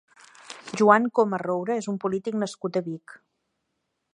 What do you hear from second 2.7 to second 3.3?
a Vic.